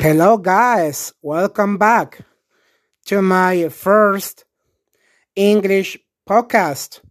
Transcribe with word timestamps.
Hello, 0.00 0.38
guys. 0.38 1.12
Welcome 1.20 1.76
back 1.76 2.24
to 3.04 3.20
my 3.20 3.68
first 3.68 4.46
English 5.36 5.98
podcast, 6.26 7.02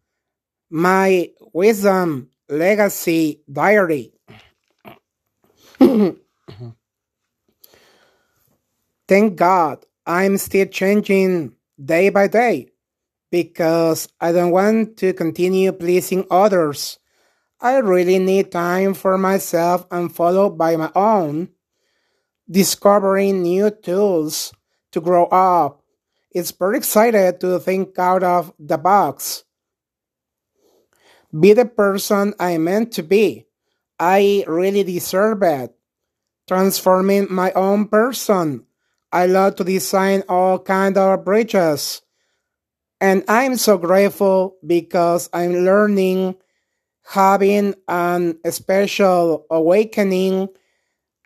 my 0.72 1.30
Wisdom 1.54 2.32
Legacy 2.50 3.42
Diary. 3.46 4.12
Thank 9.08 9.36
God 9.36 9.86
I'm 10.08 10.38
still 10.40 10.66
changing 10.66 11.54
day 11.78 12.10
by 12.10 12.28
day 12.28 12.70
because 13.30 14.08
I 14.20 14.32
don't 14.32 14.50
want 14.50 14.98
to 14.98 15.14
continue 15.14 15.72
pleasing 15.74 16.26
others. 16.32 16.98
I 17.62 17.78
really 17.78 18.18
need 18.18 18.52
time 18.52 18.96
for 18.96 19.16
myself 19.20 19.86
and 19.92 20.12
followed 20.12 20.58
by 20.58 20.76
my 20.76 20.90
own 20.96 21.50
discovering 22.50 23.44
new 23.44 23.70
tools 23.70 24.54
to 24.92 25.02
grow 25.02 25.26
up. 25.26 25.84
It's 26.32 26.52
very 26.52 26.78
excited 26.78 27.40
to 27.42 27.60
think 27.60 27.98
out 27.98 28.24
of 28.24 28.54
the 28.60 28.78
box. 28.78 29.44
Be 31.38 31.54
the 31.54 31.66
person 31.66 32.34
I 32.40 32.58
meant 32.58 32.92
to 32.94 33.04
be. 33.04 33.46
I 34.00 34.44
really 34.48 34.84
deserve 34.84 35.44
it. 35.44 35.76
Transforming 36.48 37.28
my 37.30 37.52
own 37.52 37.88
person. 37.88 38.66
I 39.12 39.26
love 39.28 39.56
to 39.56 39.64
design 39.64 40.24
all 40.28 40.60
kind 40.60 40.98
of 40.98 41.26
bridges. 41.26 42.02
And 43.02 43.24
I'm 43.28 43.58
so 43.58 43.78
grateful 43.78 44.58
because 44.66 45.30
I'm 45.34 45.54
learning, 45.54 46.36
having 47.04 47.76
an 47.88 48.40
special 48.52 49.46
awakening 49.50 50.50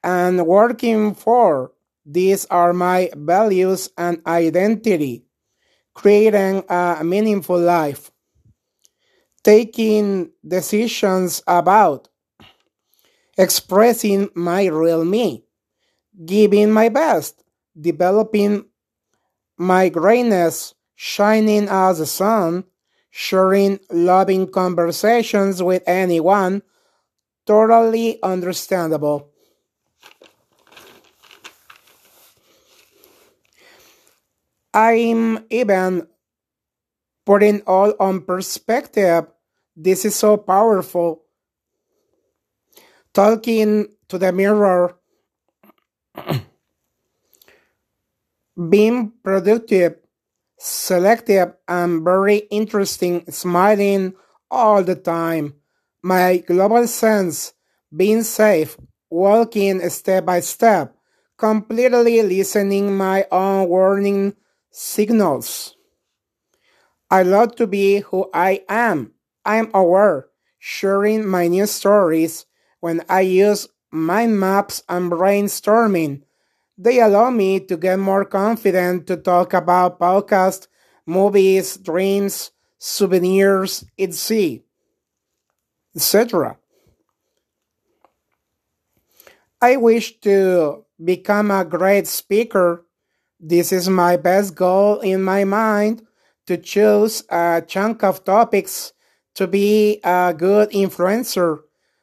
and 0.03 0.45
working 0.45 1.15
for. 1.15 1.71
These 2.05 2.45
are 2.47 2.73
my 2.73 3.09
values 3.15 3.89
and 3.97 4.21
identity. 4.27 5.25
Creating 5.93 6.63
a 6.69 7.01
meaningful 7.03 7.59
life. 7.59 8.11
Taking 9.43 10.31
decisions 10.45 11.41
about. 11.47 12.09
Expressing 13.37 14.29
my 14.35 14.65
real 14.65 15.05
me. 15.05 15.45
Giving 16.25 16.71
my 16.71 16.89
best. 16.89 17.43
Developing 17.79 18.65
my 19.57 19.89
greatness. 19.89 20.73
Shining 20.95 21.67
as 21.69 21.99
the 21.99 22.05
sun. 22.05 22.65
Sharing 23.09 23.79
loving 23.91 24.47
conversations 24.47 25.61
with 25.61 25.83
anyone. 25.87 26.63
Totally 27.45 28.21
understandable. 28.23 29.32
I'm 34.73 35.45
even 35.49 36.07
putting 37.25 37.61
all 37.67 37.93
on 37.99 38.21
perspective. 38.21 39.27
This 39.75 40.05
is 40.05 40.15
so 40.15 40.37
powerful. 40.37 41.23
Talking 43.13 43.87
to 44.09 44.17
the 44.17 44.31
mirror, 44.31 44.95
being 48.69 49.13
productive, 49.23 49.97
selective, 50.57 51.53
and 51.67 52.03
very 52.03 52.37
interesting, 52.49 53.23
smiling 53.31 54.13
all 54.49 54.83
the 54.83 54.95
time. 54.95 55.53
My 56.01 56.37
global 56.37 56.87
sense, 56.87 57.53
being 57.95 58.23
safe, 58.23 58.77
walking 59.09 59.87
step 59.89 60.25
by 60.25 60.39
step, 60.39 60.95
completely 61.37 62.21
listening 62.23 62.97
my 62.97 63.25
own 63.31 63.69
warning 63.69 64.35
signals. 64.73 65.77
I 67.09 67.21
love 67.21 67.55
to 67.57 67.67
be 67.67 67.99
who 67.99 68.29
I 68.33 68.65
am. 68.67 69.13
I'm 69.45 69.69
aware, 69.73 70.27
sharing 70.57 71.27
my 71.27 71.47
new 71.47 71.67
stories 71.67 72.47
when 72.79 73.05
I 73.07 73.21
use 73.21 73.67
mind 73.91 74.39
maps 74.39 74.81
and 74.89 75.11
brainstorming. 75.11 76.23
They 76.75 76.99
allow 76.99 77.29
me 77.29 77.59
to 77.59 77.77
get 77.77 77.99
more 77.99 78.25
confident 78.25 79.05
to 79.07 79.17
talk 79.17 79.53
about 79.53 79.99
podcasts, 79.99 80.67
movies, 81.05 81.77
dreams, 81.77 82.49
souvenirs, 82.79 83.85
etc. 83.99 84.63
etc. 85.95 86.57
I 89.61 89.77
wish 89.77 90.19
to 90.21 90.83
become 91.01 91.51
a 91.51 91.63
great 91.63 92.07
speaker 92.07 92.85
this 93.43 93.73
is 93.73 93.89
my 93.89 94.15
best 94.15 94.55
goal 94.55 95.01
in 95.01 95.21
my 95.21 95.43
mind 95.43 96.01
to 96.47 96.55
choose 96.55 97.23
a 97.29 97.61
chunk 97.67 98.01
of 98.01 98.23
topics 98.23 98.93
to 99.35 99.47
be 99.47 99.99
a 100.01 100.33
good 100.35 100.69
influencer. 100.71 101.59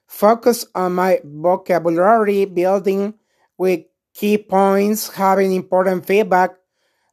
Focus 0.07 0.67
on 0.75 0.93
my 0.93 1.21
vocabulary 1.25 2.45
building 2.45 3.15
with 3.57 3.81
key 4.13 4.37
points, 4.37 5.09
having 5.09 5.55
important 5.55 6.05
feedback. 6.05 6.51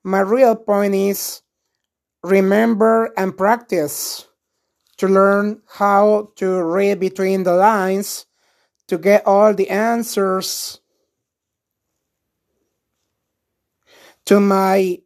My 0.04 0.20
real 0.20 0.58
point 0.58 0.94
is 0.94 1.42
remember 2.22 3.14
and 3.16 3.38
practice 3.38 4.28
to 4.98 5.08
learn 5.08 5.62
how 5.68 6.34
to 6.36 6.62
read 6.64 7.00
between 7.00 7.44
the 7.44 7.54
lines 7.54 8.26
to 8.90 8.98
get 8.98 9.26
all 9.26 9.54
the 9.54 9.70
answers 9.70 10.82
to 14.28 14.42
my 14.42 15.00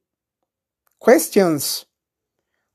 questions. 1.00 1.86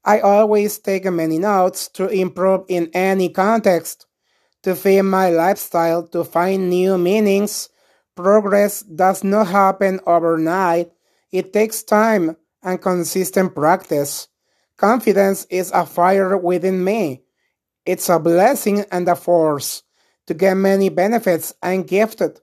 I 0.05 0.21
always 0.21 0.79
take 0.79 1.05
many 1.11 1.41
notes 1.41 1.89
to 1.99 2.07
improve 2.07 2.65
in 2.69 2.89
any 2.95 3.31
context, 3.31 4.07
to 4.63 4.77
fit 4.77 5.03
my 5.03 5.31
lifestyle, 5.31 6.07
to 6.09 6.23
find 6.23 6.71
new 6.71 6.99
meanings. 6.99 7.69
Progress 8.15 8.83
does 8.83 9.25
not 9.25 9.49
happen 9.49 9.99
overnight. 10.07 10.93
It 11.33 11.53
takes 11.53 11.83
time 11.83 12.37
and 12.63 12.81
consistent 12.81 13.53
practice. 13.53 14.29
Confidence 14.77 15.47
is 15.51 15.73
a 15.73 15.85
fire 15.85 16.37
within 16.39 16.85
me. 16.85 17.25
It's 17.85 18.09
a 18.09 18.21
blessing 18.21 18.85
and 18.93 19.09
a 19.09 19.17
force. 19.17 19.83
To 20.29 20.35
get 20.35 20.55
many 20.55 20.91
benefits, 20.91 21.55
I'm 21.61 21.83
gifted. 21.83 22.41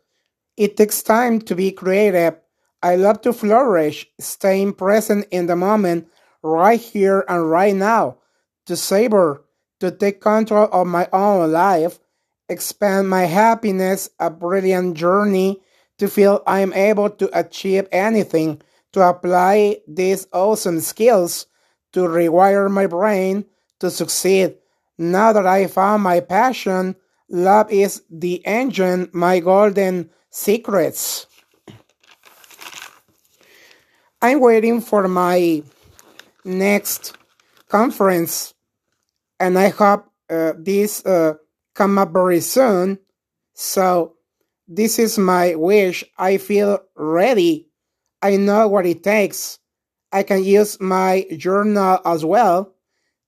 It 0.57 0.75
takes 0.75 1.03
time 1.03 1.39
to 1.41 1.55
be 1.55 1.71
creative 1.71 2.42
I 2.83 2.97
love 2.97 3.21
to 3.21 3.31
flourish, 3.31 4.05
staying 4.19 4.73
present 4.73 5.25
in 5.31 5.47
the 5.47 5.55
moment, 5.55 6.09
right 6.43 6.79
here 6.79 7.23
and 7.29 7.49
right 7.49 7.73
now, 7.73 8.17
to 8.65 8.75
savor, 8.75 9.45
to 9.79 9.89
take 9.89 10.19
control 10.19 10.67
of 10.71 10.85
my 10.87 11.07
own 11.13 11.51
life, 11.53 11.99
expand 12.49 13.09
my 13.09 13.23
happiness, 13.23 14.09
a 14.19 14.29
brilliant 14.29 14.97
journey, 14.97 15.61
to 15.97 16.09
feel 16.09 16.43
I'm 16.45 16.73
able 16.73 17.09
to 17.09 17.29
achieve 17.37 17.87
anything, 17.91 18.61
to 18.91 19.01
apply 19.01 19.77
these 19.87 20.27
awesome 20.33 20.81
skills, 20.81 21.45
to 21.93 22.01
rewire 22.01 22.69
my 22.69 22.87
brain 22.87 23.45
to 23.79 23.89
succeed. 23.89 24.55
Now 24.97 25.31
that 25.33 25.47
I 25.47 25.67
found 25.67 26.03
my 26.03 26.19
passion, 26.19 26.95
love 27.29 27.71
is 27.71 28.03
the 28.09 28.45
engine, 28.45 29.09
my 29.13 29.39
golden 29.39 30.09
secrets. 30.29 31.27
I'm 34.23 34.39
waiting 34.39 34.79
for 34.79 35.05
my 35.09 35.63
next 36.45 37.17
conference, 37.67 38.53
and 39.37 39.59
I 39.59 39.67
hope 39.67 40.05
uh, 40.29 40.53
this 40.57 41.05
uh, 41.05 41.33
come 41.75 41.97
up 41.97 42.13
very 42.13 42.39
soon. 42.39 42.99
So 43.53 44.13
this 44.65 44.97
is 44.97 45.17
my 45.17 45.55
wish. 45.55 46.05
I 46.17 46.37
feel 46.37 46.79
ready. 46.95 47.67
I 48.21 48.37
know 48.37 48.69
what 48.69 48.85
it 48.85 49.03
takes. 49.03 49.59
I 50.13 50.23
can 50.23 50.41
use 50.41 50.79
my 50.79 51.25
journal 51.35 51.99
as 52.05 52.23
well 52.23 52.75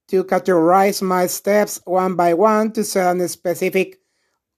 to 0.07 0.23
categorize 0.23 1.01
my 1.01 1.27
steps 1.27 1.81
one 1.83 2.15
by 2.15 2.35
one 2.35 2.71
to 2.71 2.85
set 2.85 3.17
a 3.17 3.27
specific 3.27 3.99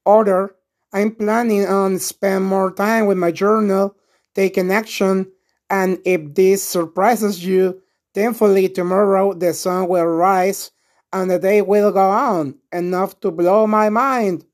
order. 0.06 0.56
I'm 0.94 1.16
planning 1.16 1.66
on 1.66 1.98
spend 1.98 2.46
more 2.46 2.72
time 2.72 3.08
with 3.08 3.18
my 3.18 3.32
journal, 3.32 3.96
taking 4.36 4.72
action, 4.72 5.32
and 5.70 6.00
if 6.06 6.34
this 6.34 6.64
surprises 6.64 7.44
you, 7.44 7.82
thankfully 8.14 8.70
tomorrow 8.70 9.34
the 9.34 9.54
sun 9.54 9.88
will 9.88 10.06
rise 10.06 10.72
and 11.12 11.32
the 11.32 11.40
day 11.40 11.62
will 11.62 11.92
go 11.92 12.10
on, 12.10 12.56
enough 12.72 13.20
to 13.22 13.32
blow 13.32 13.68
my 13.68 13.90
mind. 13.90 14.46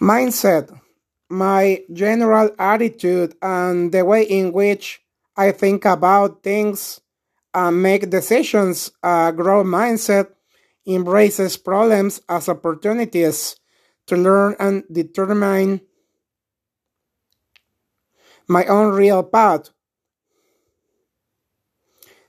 Mindset, 0.00 0.74
my 1.28 1.82
general 1.92 2.50
attitude, 2.58 3.34
and 3.42 3.92
the 3.92 4.04
way 4.04 4.22
in 4.22 4.52
which 4.52 5.02
I 5.36 5.52
think 5.52 5.84
about 5.84 6.42
things 6.42 7.00
and 7.52 7.82
make 7.82 8.08
decisions, 8.10 8.90
a 9.02 9.32
growth 9.34 9.66
mindset 9.66 10.28
embraces 10.86 11.56
problems 11.56 12.20
as 12.28 12.48
opportunities 12.48 13.56
to 14.06 14.16
learn 14.16 14.56
and 14.58 14.84
determine 14.90 15.80
my 18.50 18.66
own 18.66 18.92
real 18.92 19.22
path. 19.22 19.70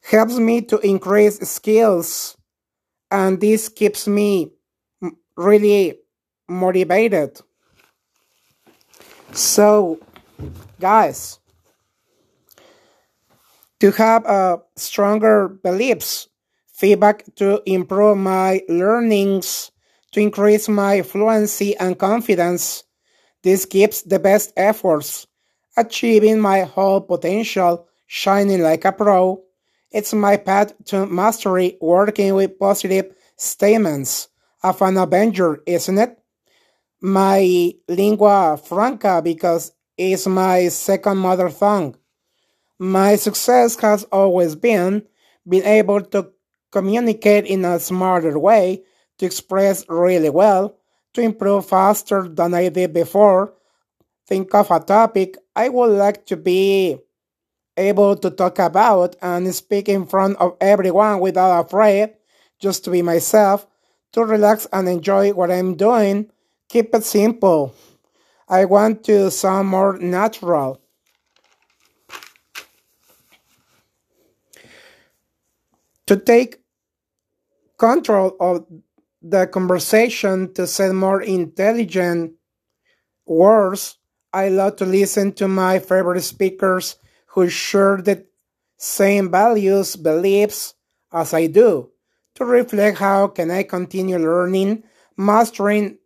Helps 0.03 0.37
me 0.37 0.61
to 0.61 0.77
increase 0.79 1.39
skills, 1.49 2.37
and 3.09 3.41
this 3.41 3.69
keeps 3.69 4.07
me 4.07 4.51
really 5.35 5.99
motivated. 6.47 7.39
So, 9.31 9.99
guys, 10.79 11.39
to 13.79 13.91
have 13.91 14.25
uh, 14.25 14.57
stronger 14.75 15.47
beliefs, 15.47 16.27
feedback 16.73 17.23
to 17.35 17.61
improve 17.65 18.17
my 18.17 18.61
learnings, 18.69 19.71
to 20.11 20.19
increase 20.19 20.67
my 20.69 21.01
fluency 21.01 21.75
and 21.77 21.97
confidence. 21.97 22.83
This 23.43 23.65
gives 23.65 24.03
the 24.03 24.19
best 24.19 24.51
efforts, 24.57 25.25
achieving 25.77 26.39
my 26.39 26.61
whole 26.61 27.01
potential, 27.01 27.87
shining 28.07 28.61
like 28.61 28.85
a 28.85 28.91
pro. 28.91 29.41
It's 29.91 30.13
my 30.13 30.37
path 30.37 30.73
to 30.85 31.05
mastery, 31.05 31.77
working 31.81 32.35
with 32.35 32.59
positive 32.59 33.13
statements 33.35 34.29
of 34.63 34.81
an 34.81 34.97
Avenger, 34.97 35.61
isn't 35.65 35.97
it? 35.97 36.17
My 37.01 37.73
lingua 37.87 38.57
franca 38.63 39.21
because 39.23 39.71
it's 39.97 40.27
my 40.27 40.67
second 40.69 41.17
mother 41.17 41.49
tongue. 41.49 41.95
My 42.79 43.15
success 43.15 43.75
has 43.81 44.03
always 44.05 44.55
been 44.55 45.03
being 45.47 45.65
able 45.65 46.01
to 46.01 46.31
communicate 46.71 47.45
in 47.45 47.65
a 47.65 47.79
smarter 47.79 48.37
way, 48.39 48.83
to 49.17 49.25
express 49.25 49.85
really 49.89 50.29
well, 50.29 50.77
to 51.13 51.21
improve 51.21 51.65
faster 51.65 52.27
than 52.27 52.53
I 52.53 52.69
did 52.69 52.93
before. 52.93 53.53
Think 54.27 54.53
of 54.55 54.71
a 54.71 54.79
topic 54.79 55.37
I 55.55 55.69
would 55.69 55.91
like 55.91 56.25
to 56.27 56.37
be 56.37 56.97
able 57.77 58.15
to 58.17 58.29
talk 58.29 58.59
about 58.59 59.15
and 59.21 59.53
speak 59.53 59.89
in 59.89 60.05
front 60.05 60.37
of 60.37 60.57
everyone 60.61 61.19
without 61.19 61.65
afraid, 61.65 62.13
just 62.59 62.83
to 62.85 62.91
be 62.91 63.01
myself, 63.01 63.67
to 64.13 64.23
relax 64.23 64.67
and 64.71 64.87
enjoy 64.87 65.33
what 65.33 65.51
I'm 65.51 65.75
doing. 65.75 66.31
Keep 66.69 66.95
it 66.95 67.03
simple. 67.03 67.73
I 68.47 68.65
want 68.65 69.03
to 69.05 69.31
sound 69.31 69.67
more 69.67 69.97
natural. 69.97 70.81
to 76.11 76.17
take 76.17 76.59
control 77.77 78.35
of 78.41 78.65
the 79.21 79.47
conversation 79.47 80.53
to 80.53 80.67
say 80.67 80.91
more 80.91 81.21
intelligent 81.21 82.33
words. 83.25 83.97
I 84.33 84.49
love 84.49 84.77
to 84.77 84.85
listen 84.85 85.33
to 85.33 85.47
my 85.47 85.79
favorite 85.79 86.21
speakers 86.21 86.95
who 87.27 87.49
share 87.49 87.97
the 87.97 88.25
same 88.77 89.29
values, 89.29 89.95
beliefs 89.95 90.73
as 91.11 91.33
I 91.33 91.47
do, 91.47 91.91
to 92.35 92.45
reflect 92.45 92.97
how 92.99 93.27
can 93.27 93.51
I 93.51 93.63
continue 93.63 94.17
learning, 94.17 94.83
mastering 95.17 95.97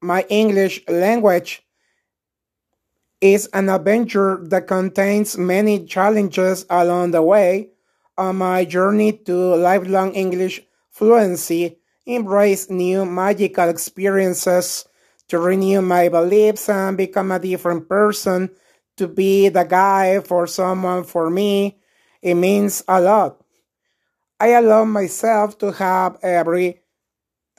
my 0.00 0.24
English 0.28 0.82
language. 0.88 1.62
Is 3.20 3.48
an 3.54 3.70
adventure 3.70 4.38
that 4.50 4.66
contains 4.66 5.38
many 5.38 5.86
challenges 5.86 6.66
along 6.68 7.12
the 7.12 7.22
way 7.22 7.70
on 8.18 8.36
my 8.36 8.64
journey 8.64 9.12
to 9.24 9.34
lifelong 9.56 10.12
English 10.12 10.60
fluency, 10.90 11.78
embrace 12.06 12.68
new 12.68 13.04
magical 13.06 13.68
experiences 13.68 14.84
to 15.28 15.38
renew 15.38 15.80
my 15.80 16.08
beliefs 16.08 16.68
and 16.68 16.96
become 16.96 17.32
a 17.32 17.38
different 17.38 17.88
person, 17.88 18.50
to 18.96 19.08
be 19.08 19.48
the 19.48 19.64
guy 19.64 20.20
for 20.20 20.46
someone 20.46 21.04
for 21.04 21.30
me, 21.30 21.78
it 22.22 22.34
means 22.34 22.82
a 22.88 23.00
lot. 23.00 23.42
I 24.40 24.48
allow 24.48 24.84
myself 24.84 25.58
to 25.58 25.72
have 25.72 26.18
every 26.22 26.82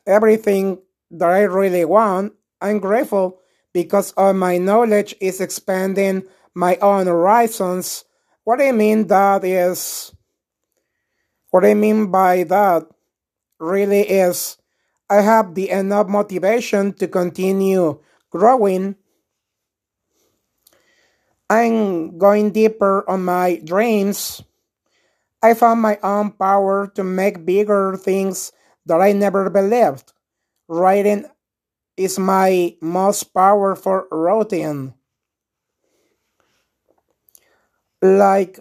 everything 0.06 0.80
that 1.12 1.30
I 1.30 1.44
really 1.44 1.86
want. 1.86 2.34
I'm 2.62 2.80
grateful 2.80 3.42
because 3.74 4.14
all 4.18 4.34
my 4.34 4.58
knowledge 4.58 5.16
is 5.20 5.42
expanding 5.42 6.24
my 6.54 6.78
own 6.78 7.08
horizons. 7.08 8.06
What 8.44 8.62
I 8.62 8.72
mean 8.72 9.08
that 9.08 9.44
is 9.44 10.14
what 11.52 11.66
I 11.66 11.74
mean 11.74 12.12
by 12.12 12.44
that 12.44 12.84
really 13.60 14.02
is 14.02 14.58
I 15.10 15.22
have 15.22 15.54
the 15.54 15.70
enough 15.70 16.08
motivation 16.08 16.94
to 16.94 17.08
continue 17.08 18.00
growing. 18.32 18.96
I'm 21.50 22.18
going 22.18 22.52
deeper 22.52 23.08
on 23.10 23.26
my 23.26 23.62
dreams. 23.64 24.42
I 25.44 25.54
found 25.54 25.82
my 25.82 26.00
own 26.02 26.32
power 26.32 26.88
to 26.96 27.04
make 27.04 27.46
bigger 27.46 27.96
things 27.98 28.52
that 28.86 29.00
I 29.02 29.12
never 29.14 29.50
believed. 29.50 30.14
Writing 30.68 31.26
is 31.98 32.18
my 32.18 32.76
most 32.82 33.34
powerful 33.34 34.08
routine. 34.12 34.94
Like 38.02 38.60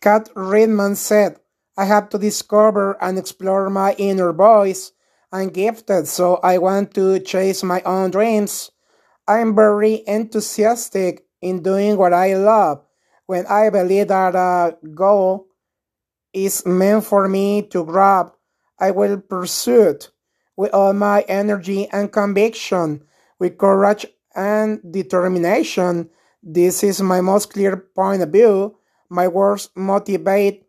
Kat 0.00 0.30
Redman 0.34 0.96
said, 0.96 1.41
I 1.76 1.86
have 1.86 2.10
to 2.10 2.18
discover 2.18 3.02
and 3.02 3.18
explore 3.18 3.70
my 3.70 3.94
inner 3.98 4.32
voice. 4.32 4.92
I'm 5.32 5.48
gifted, 5.48 6.06
so 6.06 6.36
I 6.42 6.58
want 6.58 6.92
to 6.94 7.18
chase 7.20 7.62
my 7.62 7.80
own 7.82 8.10
dreams. 8.10 8.70
I'm 9.26 9.54
very 9.54 10.02
enthusiastic 10.06 11.24
in 11.40 11.62
doing 11.62 11.96
what 11.96 12.12
I 12.12 12.34
love. 12.34 12.84
When 13.26 13.46
I 13.46 13.70
believe 13.70 14.08
that 14.08 14.34
a 14.34 14.76
goal 14.94 15.46
is 16.34 16.66
meant 16.66 17.04
for 17.04 17.28
me 17.28 17.62
to 17.68 17.84
grab, 17.84 18.32
I 18.78 18.90
will 18.90 19.18
pursue 19.20 19.88
it 19.88 20.10
with 20.56 20.74
all 20.74 20.92
my 20.92 21.22
energy 21.22 21.88
and 21.88 22.12
conviction, 22.12 23.04
with 23.38 23.56
courage 23.56 24.06
and 24.34 24.80
determination. 24.92 26.10
This 26.42 26.82
is 26.82 27.00
my 27.00 27.20
most 27.20 27.52
clear 27.52 27.76
point 27.76 28.22
of 28.22 28.30
view. 28.30 28.76
My 29.08 29.28
words 29.28 29.70
motivate 29.74 30.61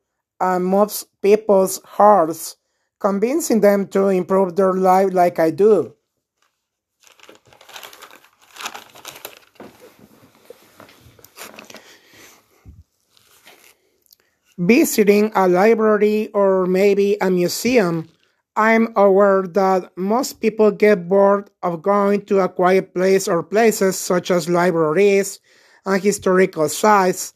and 0.44 0.66
moves 0.66 1.06
people's 1.22 1.80
hearts, 1.86 2.58
convincing 3.00 3.62
them 3.62 3.88
to 3.88 4.10
improve 4.10 4.58
their 4.58 4.74
life 4.74 5.14
like 5.14 5.40
I 5.40 5.52
do. 5.52 5.96
Visiting 14.58 15.32
a 15.34 15.48
library 15.48 16.30
or 16.34 16.66
maybe 16.66 17.16
a 17.22 17.32
museum, 17.32 18.10
I'm 18.56 18.92
aware 18.98 19.48
that 19.48 19.98
most 19.98 20.42
people 20.42 20.70
get 20.72 21.08
bored 21.08 21.50
of 21.64 21.82
going 21.82 22.26
to 22.26 22.42
a 22.42 22.50
quiet 22.50 22.94
place 22.94 23.30
or 23.30 23.42
places 23.42 23.98
such 23.98 24.30
as 24.30 24.50
libraries 24.50 25.40
and 25.86 26.04
historical 26.04 26.68
sites 26.68 27.34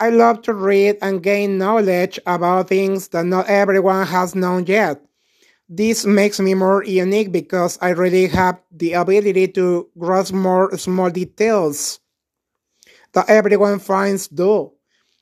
I 0.00 0.08
love 0.10 0.40
to 0.42 0.54
read 0.54 0.96
and 1.02 1.22
gain 1.22 1.58
knowledge 1.58 2.18
about 2.26 2.68
things 2.68 3.08
that 3.08 3.26
not 3.26 3.48
everyone 3.48 4.06
has 4.06 4.34
known 4.34 4.64
yet. 4.66 5.02
This 5.68 6.06
makes 6.06 6.40
me 6.40 6.54
more 6.54 6.84
unique 6.84 7.32
because 7.32 7.78
I 7.82 7.90
really 7.90 8.28
have 8.28 8.60
the 8.72 8.94
ability 8.94 9.48
to 9.50 9.88
grasp 9.98 10.34
more 10.34 10.76
small 10.78 11.10
details 11.10 12.00
that 13.12 13.28
everyone 13.28 13.78
finds 13.78 14.28
dull. 14.28 14.74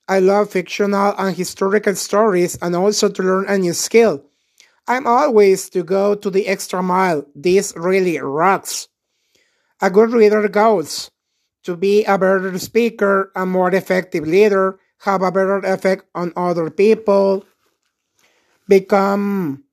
I 0.09 0.19
love 0.19 0.51
fictional 0.51 1.15
and 1.17 1.35
historical 1.35 1.95
stories 1.95 2.59
and 2.61 2.77
also 2.77 3.09
to 3.09 3.23
learn 3.23 3.47
a 3.49 3.57
new 3.59 3.73
skill. 3.73 4.23
I'm 4.89 5.07
always 5.07 5.71
to 5.71 5.85
go 5.85 6.15
to 6.17 6.31
the 6.31 6.49
extra 6.49 6.83
mile. 6.83 7.27
This 7.35 7.75
really 7.77 8.19
rocks. 8.19 8.89
A 9.81 9.91
good 9.91 10.13
reader 10.13 10.49
goes 10.49 11.11
to 11.65 11.77
be 11.77 12.05
a 12.05 12.19
better 12.19 12.59
speaker, 12.59 13.33
a 13.35 13.45
more 13.45 13.75
effective 13.75 14.27
leader, 14.27 14.79
have 15.01 15.23
a 15.23 15.33
better 15.33 15.59
effect 15.59 16.05
on 16.15 16.33
other 16.37 16.71
people, 16.71 17.45
become 18.69 19.65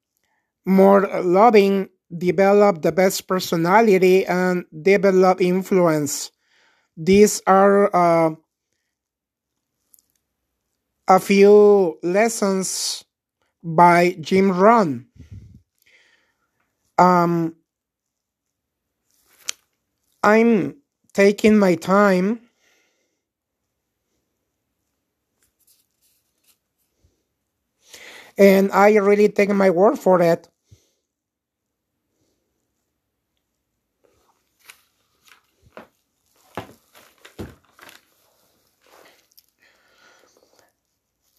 more 0.66 1.08
loving, 1.22 1.90
develop 2.16 2.82
the 2.82 2.92
best 2.92 3.28
personality, 3.28 4.26
and 4.26 4.66
develop 4.82 5.42
influence. 5.42 6.32
These 6.98 7.42
are 7.48 7.94
uh, 7.96 8.36
a 11.08 11.20
few 11.20 11.98
lessons 12.04 13.04
by 13.64 14.18
Jim 14.20 14.52
Rohn. 14.52 15.08
Um, 16.98 17.56
I'm 20.24 20.81
taking 21.14 21.58
my 21.58 21.76
time. 21.76 22.42
And 28.38 28.72
I 28.72 28.96
really 28.96 29.30
take 29.30 29.50
my 29.50 29.70
word 29.70 30.00
for 30.00 30.22
it. 30.22 30.48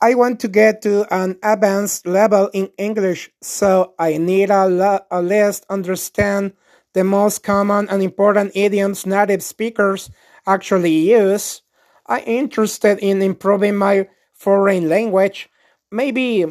I 0.01 0.15
want 0.15 0.41
to 0.41 0.49
get 0.49 0.83
to 0.83 1.07
an 1.15 1.39
advanced 1.45 2.07
level 2.07 2.51
in 2.53 2.71
English, 2.77 3.31
so 3.41 3.95
I 4.01 4.17
need 4.19 4.51
a, 4.51 5.07
a 5.11 5.23
list 5.23 5.65
understand 5.71 6.55
the 6.95 7.05
most 7.05 7.43
common 7.43 7.89
and 7.89 8.03
important 8.03 8.53
idioms 8.55 9.07
native 9.07 9.43
speakers 9.43 10.11
actually 10.47 10.93
use. 10.93 11.63
I'm 12.07 12.23
interested 12.27 12.99
in 12.99 13.23
improving 13.23 13.77
my 13.77 14.09
foreign 14.35 14.89
language. 14.89 15.49
Maybe, 15.91 16.45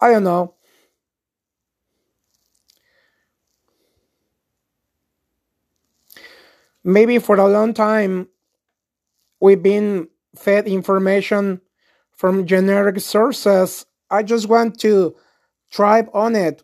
I 0.00 0.10
don't 0.10 0.24
know. 0.24 0.54
Maybe 6.82 7.18
for 7.18 7.36
a 7.36 7.48
long 7.48 7.74
time 7.74 8.28
we've 9.40 9.62
been 9.62 10.08
fed 10.36 10.68
information 10.68 11.60
from 12.12 12.46
generic 12.46 13.00
sources. 13.00 13.86
I 14.10 14.22
just 14.22 14.48
want 14.48 14.78
to 14.80 15.16
thrive 15.72 16.08
on 16.12 16.36
it. 16.36 16.62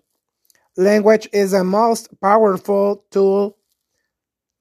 Language 0.76 1.28
is 1.33 1.52
the 1.52 1.64
most 1.64 2.09
powerful 2.21 3.04
tool 3.11 3.56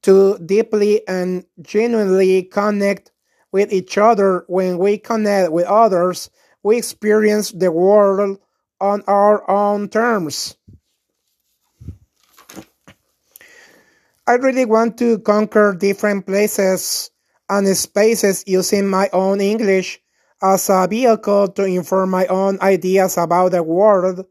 to 0.04 0.38
deeply 0.40 1.06
and 1.08 1.46
genuinely 1.62 2.44
connect 2.44 3.12
with 3.52 3.74
each 3.74 3.98
other. 3.98 4.46
When 4.48 4.78
we 4.78 4.98
connect 4.98 5.52
with 5.52 5.66
others, 5.66 6.30
we 6.64 6.78
experience 6.78 7.52
the 7.52 7.72
world 7.72 8.40
on 8.80 9.04
our 9.08 9.50
own 9.50 9.90
terms. 9.90 10.56
I 14.28 14.34
really 14.36 14.66
want 14.66 14.98
to 15.00 15.20
conquer 15.20 15.76
different 15.78 16.26
places 16.26 17.12
and 17.50 17.68
spaces 17.78 18.44
using 18.48 18.88
my 18.88 19.10
own 19.14 19.42
English 19.42 20.02
as 20.42 20.70
a 20.70 20.88
vehicle 20.88 21.48
to 21.50 21.64
inform 21.66 22.10
my 22.10 22.26
own 22.28 22.60
ideas 22.62 23.18
about 23.18 23.52
the 23.52 23.64
world, 23.64 24.26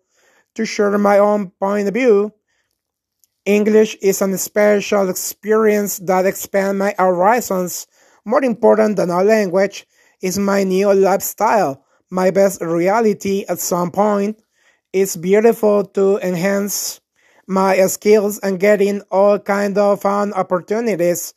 to 0.54 0.64
share 0.64 0.96
my 0.98 1.18
own 1.18 1.50
point 1.60 1.88
of 1.88 1.94
view. 1.94 2.32
English 3.44 3.96
is 4.00 4.22
a 4.22 4.38
special 4.38 5.10
experience 5.10 5.98
that 5.98 6.24
expands 6.26 6.78
my 6.78 6.94
horizons. 6.98 7.86
More 8.24 8.42
important 8.42 8.96
than 8.96 9.10
a 9.10 9.22
language 9.22 9.86
is 10.22 10.38
my 10.38 10.64
new 10.64 10.92
lifestyle, 10.94 11.84
my 12.10 12.30
best 12.30 12.62
reality 12.62 13.44
at 13.48 13.58
some 13.58 13.90
point. 13.90 14.40
It's 14.94 15.16
beautiful 15.16 15.84
to 15.98 16.18
enhance 16.18 17.00
my 17.46 17.76
skills 17.86 18.38
and 18.38 18.58
getting 18.58 19.02
all 19.10 19.38
kind 19.38 19.76
of 19.76 20.00
fun 20.00 20.32
opportunities, 20.32 21.34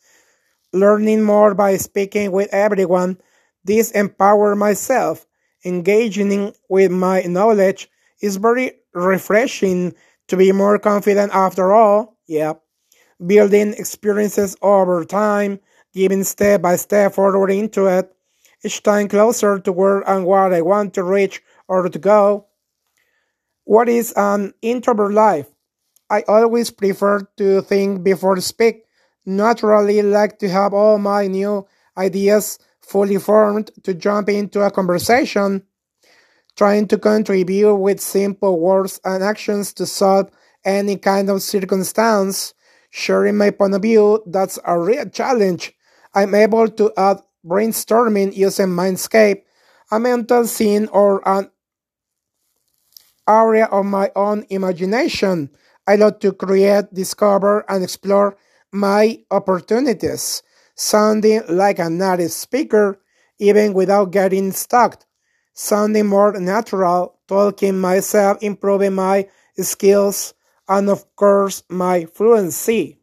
learning 0.72 1.22
more 1.22 1.54
by 1.54 1.76
speaking 1.76 2.32
with 2.32 2.48
everyone. 2.52 3.18
This 3.64 3.90
empower 3.90 4.54
myself. 4.54 5.26
Engaging 5.64 6.54
with 6.70 6.90
my 6.90 7.22
knowledge 7.22 7.90
is 8.22 8.36
very 8.36 8.72
refreshing 8.98 9.94
to 10.28 10.36
be 10.36 10.52
more 10.52 10.78
confident 10.78 11.34
after 11.34 11.72
all. 11.72 12.16
Yeah. 12.26 12.54
Building 13.24 13.74
experiences 13.74 14.56
over 14.62 15.04
time, 15.04 15.60
giving 15.92 16.24
step 16.24 16.62
by 16.62 16.76
step 16.76 17.14
forward 17.14 17.50
into 17.50 17.86
it, 17.86 18.12
each 18.64 18.82
time 18.82 19.08
closer 19.08 19.58
to 19.58 19.72
where 19.72 20.08
and 20.08 20.24
what 20.24 20.52
I 20.52 20.62
want 20.62 20.94
to 20.94 21.02
reach 21.02 21.42
or 21.66 21.88
to 21.88 21.98
go. 21.98 22.46
What 23.64 23.88
is 23.88 24.12
an 24.16 24.54
introvert 24.62 25.12
life? 25.12 25.46
I 26.10 26.22
always 26.26 26.70
prefer 26.70 27.28
to 27.36 27.60
think 27.62 28.02
before 28.02 28.40
speak. 28.40 28.84
Naturally 29.26 30.00
like 30.00 30.38
to 30.38 30.48
have 30.48 30.72
all 30.72 30.98
my 30.98 31.26
new 31.26 31.66
ideas 31.98 32.58
fully 32.80 33.18
formed 33.18 33.70
to 33.82 33.92
jump 33.92 34.30
into 34.30 34.62
a 34.62 34.70
conversation, 34.70 35.62
trying 36.58 36.88
to 36.88 36.98
contribute 36.98 37.76
with 37.76 38.00
simple 38.00 38.58
words 38.58 39.00
and 39.04 39.22
actions 39.22 39.72
to 39.72 39.86
solve 39.86 40.28
any 40.64 40.96
kind 40.96 41.30
of 41.30 41.40
circumstance. 41.40 42.52
Sharing 42.90 43.36
my 43.36 43.50
point 43.50 43.74
of 43.74 43.82
view, 43.82 44.22
that's 44.26 44.58
a 44.64 44.78
real 44.78 45.08
challenge. 45.08 45.72
I'm 46.14 46.34
able 46.34 46.68
to 46.68 46.92
add 46.96 47.18
brainstorming 47.46 48.36
using 48.36 48.66
Mindscape, 48.66 49.42
a 49.92 50.00
mental 50.00 50.46
scene 50.46 50.88
or 50.88 51.26
an 51.28 51.50
area 53.28 53.66
of 53.66 53.86
my 53.86 54.10
own 54.16 54.44
imagination 54.50 55.50
I 55.88 55.96
love 55.96 56.18
to 56.18 56.32
create, 56.32 56.92
discover, 56.92 57.64
and 57.66 57.82
explore 57.82 58.36
my 58.70 59.24
opportunities, 59.30 60.42
sounding 60.74 61.40
like 61.48 61.78
a 61.78 61.88
native 61.88 62.30
speaker, 62.30 63.00
even 63.38 63.72
without 63.72 64.10
getting 64.10 64.52
stuck, 64.52 65.02
sounding 65.58 66.06
more 66.06 66.38
natural, 66.38 67.18
talking 67.26 67.80
myself, 67.80 68.38
improving 68.40 68.94
my 68.94 69.28
skills, 69.58 70.32
and 70.68 70.88
of 70.88 71.04
course, 71.16 71.64
my 71.68 72.06
fluency. 72.06 73.00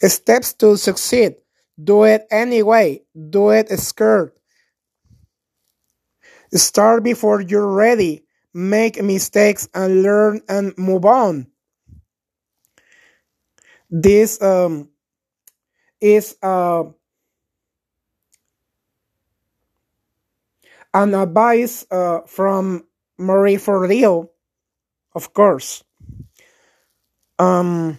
Steps 0.00 0.54
to 0.54 0.76
succeed. 0.76 1.36
Do 1.82 2.04
it 2.04 2.26
anyway. 2.30 3.02
Do 3.30 3.50
it 3.50 3.68
scared. 3.78 4.32
Start 6.54 7.04
before 7.04 7.42
you're 7.42 7.70
ready 7.70 8.24
make 8.54 9.02
mistakes 9.02 9.68
and 9.74 10.02
learn 10.02 10.40
and 10.48 10.76
move 10.78 11.04
on. 11.04 11.46
This 13.90 14.40
um, 14.42 14.88
is 16.00 16.36
uh, 16.42 16.84
an 20.94 21.14
advice 21.14 21.86
uh, 21.90 22.20
from 22.26 22.86
Marie 23.18 23.56
Forleo, 23.56 24.30
of 25.14 25.32
course. 25.34 25.84
Um, 27.38 27.98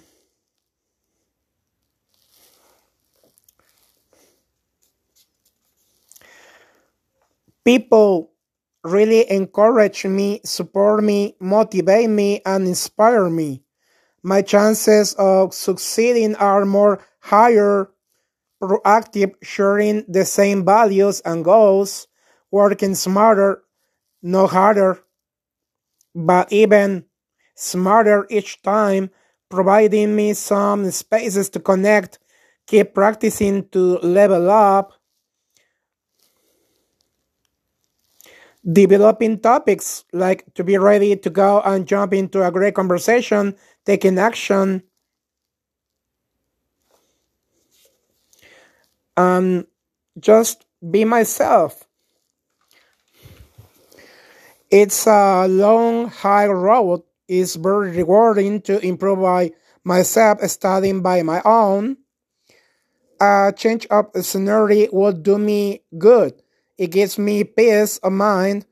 people 7.64 8.32
really 8.84 9.30
encourage 9.30 10.06
me, 10.06 10.42
support 10.44 11.04
me, 11.04 11.36
motivate 11.40 12.10
me, 12.10 12.42
and 12.46 12.68
inspire 12.68 13.30
me. 13.30 13.62
My 14.24 14.42
chances 14.44 15.16
of 15.16 15.54
succeeding 15.54 16.36
are 16.36 16.66
more 16.66 17.00
higher, 17.22 17.92
proactive, 18.62 19.36
sharing 19.44 20.06
the 20.10 20.26
same 20.26 20.66
values 20.66 21.22
and 21.22 21.46
goals, 21.46 22.09
working 22.52 22.96
smarter, 22.96 23.64
no 24.22 24.48
harder, 24.48 25.00
but 26.16 26.52
even 26.52 27.06
smarter 27.56 28.26
each 28.30 28.62
time, 28.62 29.10
providing 29.50 30.16
me 30.16 30.34
some 30.34 30.90
spaces 30.92 31.50
to 31.50 31.60
connect, 31.60 32.20
keep 32.68 32.94
practicing 32.94 33.68
to 33.70 33.98
level 34.00 34.50
up, 34.50 34.94
developing 38.72 39.40
topics 39.40 40.04
like 40.14 40.46
to 40.54 40.64
be 40.64 40.78
ready 40.78 41.16
to 41.16 41.30
go 41.30 41.62
and 41.62 41.88
jump 41.88 42.14
into 42.14 42.46
a 42.46 42.52
great 42.52 42.76
conversation, 42.76 43.56
taking 43.86 44.18
action, 44.20 44.84
and 49.18 49.68
just 50.20 50.66
be 50.92 51.06
myself. 51.06 51.89
It's 54.72 55.08
a 55.08 55.48
long, 55.48 56.10
high 56.10 56.48
road. 56.48 57.04
It's 57.28 57.56
very 57.56 57.92
rewarding 57.92 58.62
to 58.64 58.80
improve 58.86 59.20
by 59.20 59.52
myself, 59.84 60.42
studying 60.50 61.02
by 61.02 61.22
my 61.24 61.42
own. 61.46 61.98
A 63.22 63.54
change 63.56 63.86
of 63.88 64.08
scenery 64.26 64.90
would 64.92 65.24
do 65.24 65.38
me 65.38 65.82
good 65.98 66.42
it 66.80 66.92
gives 66.92 67.20
me 67.20 67.44
peace 67.44 67.98
of 67.98 68.14
mind 68.14 68.66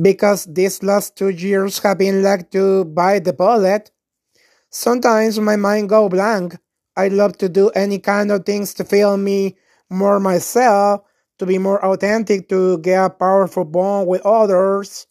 because 0.00 0.46
these 0.46 0.82
last 0.82 1.14
two 1.14 1.28
years 1.28 1.78
have 1.80 1.98
been 1.98 2.22
like 2.22 2.50
to 2.50 2.86
bite 2.86 3.24
the 3.24 3.34
bullet. 3.34 3.90
Sometimes 4.70 5.38
my 5.38 5.56
mind 5.56 5.90
go 5.90 6.08
blank. 6.08 6.56
I 6.96 7.08
love 7.08 7.36
to 7.38 7.50
do 7.50 7.68
any 7.70 7.98
kind 7.98 8.32
of 8.32 8.46
things 8.46 8.72
to 8.74 8.84
feel 8.84 9.18
me 9.18 9.56
more 9.90 10.18
myself, 10.18 11.02
to 11.38 11.46
be 11.46 11.58
more 11.58 11.84
authentic, 11.84 12.48
to 12.48 12.78
get 12.78 13.04
a 13.04 13.10
powerful 13.10 13.64
bond 13.64 14.08
with 14.08 14.22
others. 14.24 15.06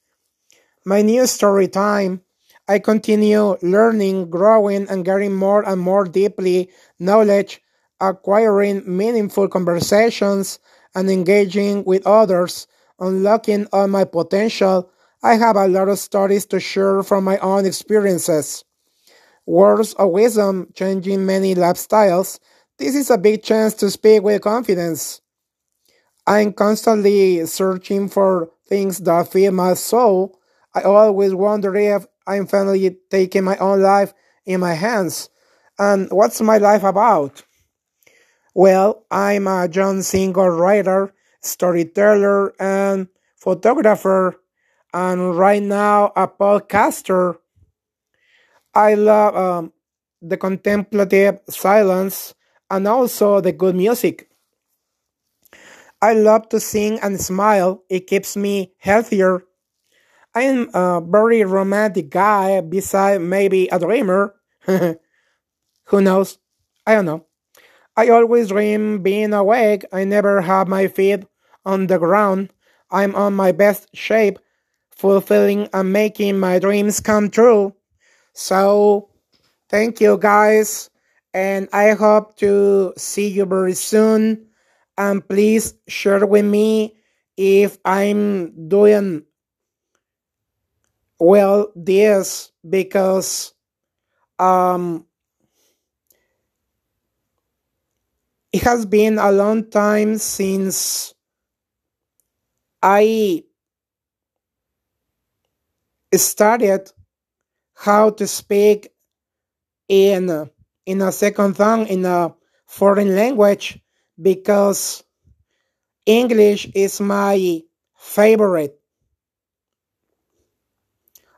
My 0.86 1.02
new 1.02 1.28
story 1.28 1.68
time. 1.68 2.22
I 2.68 2.80
continue 2.80 3.58
learning, 3.62 4.32
growing, 4.32 4.88
and 4.90 5.06
getting 5.06 5.36
more 5.36 5.68
and 5.68 5.80
more 5.80 6.06
deeply 6.06 6.72
knowledge, 6.98 7.62
acquiring 8.00 8.84
meaningful 8.86 9.48
conversations, 9.48 10.60
and 10.96 11.12
engaging 11.12 11.84
with 11.84 12.08
others, 12.08 12.66
unlocking 13.00 13.68
all 13.72 13.88
my 13.88 14.06
potential, 14.06 14.90
I 15.22 15.36
have 15.36 15.56
a 15.56 15.68
lot 15.68 15.90
of 15.90 16.00
stories 16.00 16.46
to 16.48 16.60
share 16.60 17.04
from 17.04 17.24
my 17.24 17.40
own 17.40 17.66
experiences. 17.66 18.64
Words 19.48 19.94
of 19.96 20.12
wisdom 20.12 20.70
changing 20.76 21.26
many 21.26 21.56
lifestyles. 21.56 22.40
This 22.78 22.96
is 22.96 23.10
a 23.10 23.18
big 23.18 23.44
chance 23.44 23.74
to 23.76 23.90
speak 23.90 24.24
with 24.24 24.44
confidence. 24.44 25.22
I'm 26.28 26.54
constantly 26.54 27.46
searching 27.46 28.10
for 28.10 28.50
things 28.68 29.00
that 29.00 29.32
feed 29.32 29.52
my 29.52 29.74
soul. 29.76 30.40
I 30.74 30.82
always 30.82 31.34
wonder 31.34 31.76
if 31.76 32.06
I'm 32.28 32.48
finally 32.48 32.98
taking 33.12 33.44
my 33.44 33.58
own 33.58 33.82
life 33.82 34.14
in 34.46 34.60
my 34.60 34.74
hands. 34.74 35.30
And 35.78 36.10
what's 36.12 36.42
my 36.42 36.58
life 36.58 36.84
about? 36.84 37.44
Well, 38.54 39.06
I'm 39.12 39.48
a 39.48 39.70
young 39.72 40.02
single 40.02 40.50
writer, 40.50 41.14
storyteller, 41.42 42.54
and 42.60 43.08
photographer, 43.38 44.40
and 44.94 45.38
right 45.38 45.62
now 45.62 46.12
a 46.16 46.28
podcaster. 46.28 47.38
I 48.74 48.94
love 48.96 49.36
um, 49.36 49.74
the 50.22 50.38
contemplative 50.38 51.40
silence 51.50 52.34
and 52.70 52.88
also 52.88 53.42
the 53.42 53.52
good 53.52 53.76
music. 53.76 54.30
I 56.02 56.14
love 56.14 56.50
to 56.50 56.60
sing 56.60 57.00
and 57.02 57.20
smile. 57.20 57.84
It 57.90 58.08
keeps 58.08 58.38
me 58.38 58.74
healthier. 58.80 59.44
I 60.36 60.44
am 60.44 60.70
a 60.74 61.02
very 61.02 61.44
romantic 61.44 62.10
guy, 62.10 62.62
beside 62.62 63.22
maybe 63.22 63.68
a 63.70 63.80
dreamer. 63.80 64.36
Who 64.66 66.02
knows? 66.02 66.38
I 66.86 66.96
don't 66.96 67.06
know. 67.06 67.26
I 67.98 68.10
always 68.10 68.50
dream 68.50 69.04
being 69.04 69.34
awake. 69.34 69.86
I 69.94 70.04
never 70.06 70.42
have 70.42 70.68
my 70.68 70.88
feet 70.88 71.26
on 71.66 71.88
the 71.88 72.00
ground. 72.00 72.52
I'm 72.92 73.16
on 73.16 73.36
my 73.36 73.52
best 73.52 73.90
shape, 73.96 74.40
fulfilling 74.92 75.70
and 75.74 75.94
making 75.94 76.40
my 76.40 76.60
dreams 76.60 77.00
come 77.00 77.30
true. 77.30 77.76
So, 78.34 79.10
thank 79.70 80.02
you 80.02 80.18
guys, 80.18 80.90
and 81.34 81.70
I 81.74 81.92
hope 81.94 82.38
to 82.38 82.94
see 82.98 83.28
you 83.30 83.46
very 83.46 83.74
soon. 83.74 84.48
And 84.98 85.28
please 85.28 85.74
share 85.88 86.26
with 86.26 86.46
me 86.46 86.96
if 87.38 87.78
I'm 87.84 88.70
doing 88.70 89.24
well 91.20 91.72
this 91.76 92.52
because 92.68 93.54
um 94.40 95.06
it 98.52 98.62
has 98.64 98.86
been 98.86 99.18
a 99.18 99.32
long 99.32 99.70
time 99.70 100.18
since 100.18 101.14
I 102.82 103.44
started 106.14 106.92
how 107.76 108.12
to 108.12 108.28
speak 108.28 108.90
in 109.90 110.50
in 110.86 111.02
a 111.02 111.12
second 111.12 111.56
tongue 111.56 111.88
in 111.88 112.06
a 112.06 112.34
foreign 112.66 113.16
language 113.16 113.80
because 114.22 115.04
English 116.06 116.68
is 116.76 117.02
my 117.02 117.62
favorite 117.98 118.80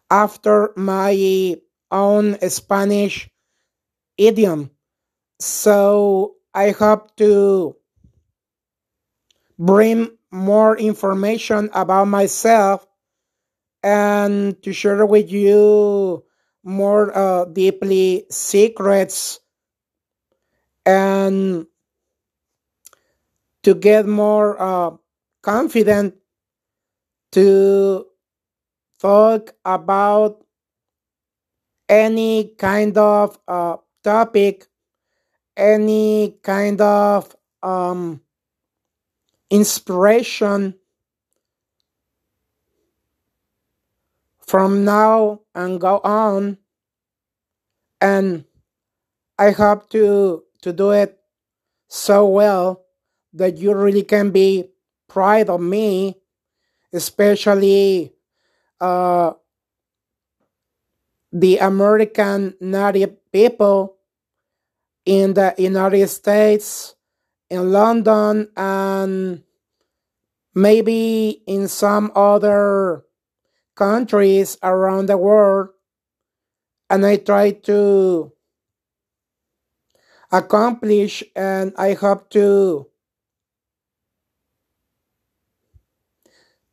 after 0.09 0.73
my 0.75 1.55
own 1.91 2.37
Spanish 2.49 3.29
idiom. 4.17 4.71
So 5.39 6.35
I 6.53 6.71
hope 6.71 7.15
to 7.17 7.75
bring 9.59 10.11
more 10.31 10.77
information 10.77 11.69
about 11.73 12.05
myself 12.05 12.85
and 13.83 14.61
to 14.63 14.73
share 14.73 15.05
with 15.05 15.31
you 15.31 16.23
more 16.63 17.15
uh, 17.15 17.45
deeply 17.45 18.25
secrets 18.29 19.39
and 20.85 21.65
to 23.67 23.75
get 23.75 24.07
more 24.07 24.55
uh, 24.55 24.91
confident 25.43 26.15
to 27.33 28.07
talk 28.97 29.53
about 29.65 30.45
any 31.89 32.55
kind 32.57 32.97
of 32.97 33.37
uh, 33.45 33.75
topic 34.05 34.67
any 35.57 36.37
kind 36.43 36.79
of 36.79 37.35
um, 37.61 38.21
inspiration 39.49 40.75
from 44.39 44.85
now 44.85 45.41
and 45.53 45.81
go 45.81 45.99
on. 46.05 46.57
And 47.99 48.45
i 49.37 49.51
hope 49.51 49.89
to 49.89 50.43
to 50.61 50.71
do 50.71 50.91
it 50.91 51.19
so 51.89 52.25
well 52.25 52.86
that 53.37 53.57
you 53.57 53.73
really 53.73 54.03
can 54.03 54.31
be 54.31 54.69
proud 55.07 55.49
of 55.49 55.61
me 55.61 56.15
especially 56.93 58.13
uh, 58.81 59.31
the 61.31 61.57
american 61.57 62.55
native 62.59 63.15
people 63.31 63.97
in 65.07 65.33
the 65.33 65.55
United 65.57 66.09
States, 66.09 66.93
in 67.49 67.71
London, 67.71 68.51
and 68.57 69.41
maybe 70.53 71.41
in 71.47 71.69
some 71.69 72.11
other 72.13 73.05
countries 73.73 74.57
around 74.61 75.05
the 75.07 75.17
world. 75.17 75.69
And 76.89 77.05
I 77.05 77.15
try 77.15 77.51
to 77.71 78.33
accomplish 80.29 81.23
and 81.35 81.71
I 81.77 81.93
hope 81.93 82.29
to 82.31 82.87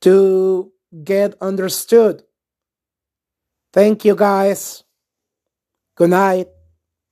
to 0.05 0.73
get 1.05 1.35
understood. 1.41 2.23
Thank 3.73 4.05
you 4.05 4.15
guys. 4.15 4.85
Good 5.97 6.11
night. 6.11 6.54